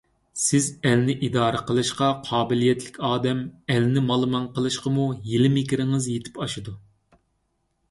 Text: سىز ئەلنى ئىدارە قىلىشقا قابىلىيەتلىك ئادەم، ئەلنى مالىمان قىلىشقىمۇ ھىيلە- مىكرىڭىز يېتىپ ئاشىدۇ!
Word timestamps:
سىز 0.43 0.69
ئەلنى 0.91 1.15
ئىدارە 1.27 1.59
قىلىشقا 1.67 2.07
قابىلىيەتلىك 2.29 2.97
ئادەم، 3.11 3.45
ئەلنى 3.75 4.05
مالىمان 4.09 4.49
قىلىشقىمۇ 4.57 5.07
ھىيلە- 5.29 5.55
مىكرىڭىز 5.61 6.11
يېتىپ 6.17 6.43
ئاشىدۇ! 6.49 6.77